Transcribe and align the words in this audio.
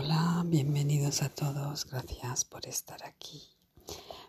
Hola, 0.00 0.44
bienvenidos 0.46 1.22
a 1.22 1.28
todos, 1.28 1.84
gracias 1.84 2.44
por 2.44 2.68
estar 2.68 3.04
aquí. 3.04 3.42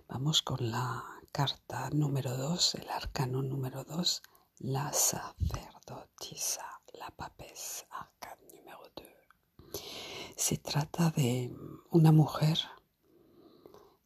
Vamos 0.08 0.42
con 0.42 0.72
la 0.72 1.06
carta 1.32 1.92
número 1.92 2.36
2, 2.36 2.74
el 2.74 2.90
arcano 2.90 3.44
número 3.44 3.84
2, 3.84 4.24
la 4.62 4.92
sacerdotisa, 4.92 6.66
la 6.94 7.12
papesse, 7.12 7.86
arcano 7.92 8.42
número 8.52 8.80
2. 8.96 9.84
Se 10.36 10.58
trata 10.58 11.12
de 11.12 11.56
una 11.92 12.12
mujer 12.12 12.58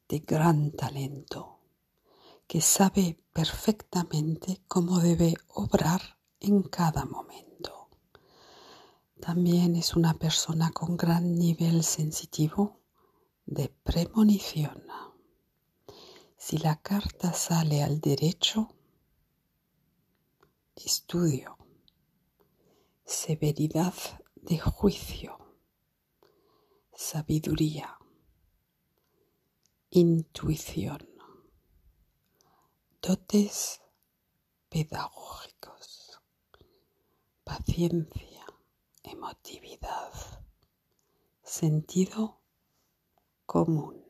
de 0.10 0.20
gran 0.20 0.72
talento 0.72 1.60
que 2.46 2.60
sabe 2.60 3.24
perfectamente 3.32 4.62
cómo 4.68 5.00
debe 5.00 5.36
obrar 5.48 6.18
en 6.42 6.64
cada 6.64 7.06
momento 7.06 7.73
también 9.24 9.78
es 9.78 9.96
una 9.96 10.14
persona 10.16 10.72
con 10.72 10.98
gran 10.98 11.38
nivel 11.38 11.86
sensitivo 11.86 12.82
de 13.46 13.70
premonición. 13.70 14.84
Si 16.36 16.58
la 16.58 16.82
carta 16.82 17.32
sale 17.32 17.82
al 17.84 18.02
derecho, 18.02 18.76
estudio, 20.76 21.58
severidad 23.06 23.94
de 24.36 24.60
juicio, 24.60 25.38
sabiduría, 26.94 27.98
intuición, 29.90 31.08
dotes 33.02 33.80
pedagógicos, 34.68 36.20
paciencia 37.46 38.34
emotividad, 39.04 40.12
sentido 41.54 42.42
común. 43.46 44.08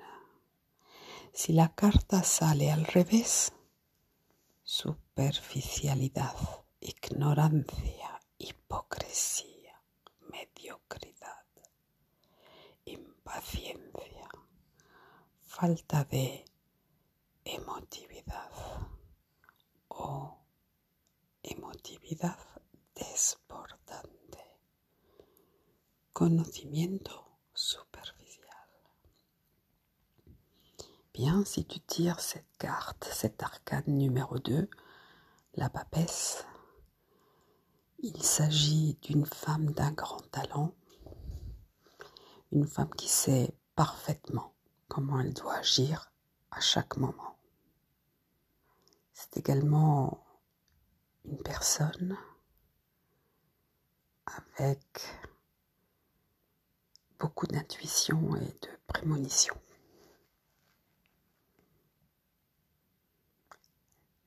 Si 1.33 1.51
la 1.51 1.75
carta 1.75 2.23
sale 2.23 2.71
al 2.71 2.85
revés, 2.85 3.51
superficialidad, 4.63 6.37
ignorancia, 6.79 8.21
hipocresía, 8.37 9.83
mediocridad, 10.21 11.45
impaciencia, 12.85 14.29
falta 15.41 16.05
de 16.05 16.45
emotividad 17.43 18.51
o 19.89 20.45
emotividad 21.43 22.39
desbordante 22.95 24.39
conocimiento 26.13 27.32
superficial. 27.53 28.43
Bien, 31.13 31.45
si 31.45 31.65
tu 31.65 31.79
tires 31.79 32.19
cette 32.19 32.57
carte, 32.57 33.07
cet 33.11 33.43
arcane 33.43 33.83
numéro 33.87 34.39
2, 34.39 34.69
la 35.55 35.69
papesse, 35.69 36.45
il 37.99 38.21
s'agit 38.23 38.97
d'une 39.01 39.25
femme 39.25 39.71
d'un 39.71 39.91
grand 39.91 40.21
talent, 40.31 40.73
une 42.51 42.67
femme 42.67 42.93
qui 42.95 43.07
sait 43.07 43.55
parfaitement 43.75 44.53
comment 44.87 45.19
elle 45.19 45.33
doit 45.33 45.55
agir 45.55 46.11
à 46.51 46.59
chaque 46.59 46.97
moment. 46.97 47.37
C'est 49.13 49.37
également 49.37 50.25
une 51.25 51.41
personne 51.41 52.17
avec 54.25 55.01
beaucoup 57.23 57.47
d'intuition 57.47 58.35
et 58.35 58.53
de 58.61 58.69
prémonition. 58.85 59.55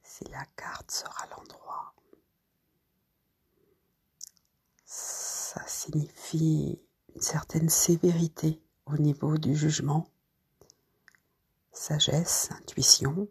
Si 0.03 0.25
la 0.31 0.47
carte 0.57 0.91
sera 0.91 1.27
l'endroit, 1.27 1.93
ça 4.87 5.63
signifie 5.67 6.81
une 7.15 7.21
certaine 7.21 7.69
sévérité 7.69 8.63
au 8.87 8.97
niveau 8.97 9.37
du 9.37 9.55
jugement, 9.55 10.09
sagesse, 11.73 12.49
intuition, 12.53 13.29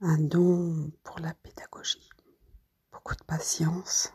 un 0.00 0.18
don 0.18 0.92
pour 1.02 1.18
la 1.18 1.34
pédagogie, 1.34 2.08
beaucoup 2.92 3.16
de 3.16 3.24
patience, 3.24 4.12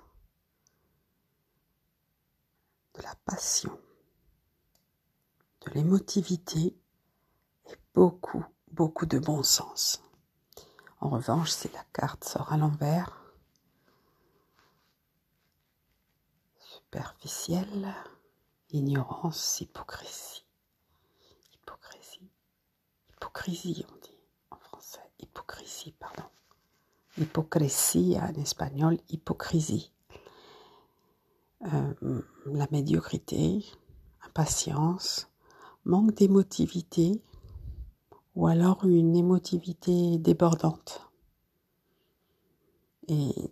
de 2.99 3.03
la 3.03 3.15
passion, 3.25 3.79
de 5.65 5.71
l'émotivité 5.71 6.75
et 7.65 7.75
beaucoup, 7.93 8.45
beaucoup 8.71 9.05
de 9.05 9.19
bon 9.19 9.41
sens. 9.41 10.01
En 10.99 11.09
revanche, 11.09 11.51
si 11.51 11.69
la 11.69 11.83
carte 11.93 12.25
sort 12.25 12.51
à 12.51 12.57
l'envers, 12.57 13.33
superficielle, 16.57 17.93
ignorance, 18.71 19.61
hypocrisie. 19.61 20.45
Hypocrisie. 21.53 22.29
Hypocrisie, 23.11 23.85
on 23.89 23.95
dit 23.97 24.19
en 24.51 24.57
français. 24.57 24.99
Hypocrisie, 25.19 25.93
pardon. 25.93 26.29
Hypocrisie 27.17 28.17
en 28.19 28.33
espagnol, 28.33 28.97
hypocrisie. 29.09 29.93
Euh, 31.63 32.21
la 32.45 32.67
médiocrité, 32.71 33.65
impatience, 34.25 35.29
manque 35.83 36.13
d'émotivité 36.15 37.21
ou 38.35 38.47
alors 38.47 38.85
une 38.85 39.15
émotivité 39.15 40.17
débordante. 40.19 41.01
Et 43.09 43.51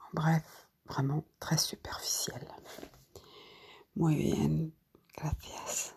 en 0.00 0.20
bref, 0.20 0.68
vraiment 0.86 1.24
très 1.40 1.56
superficielle. 1.56 2.48
Muy 3.96 4.16
bien, 4.16 4.68
gracias. 5.16 5.94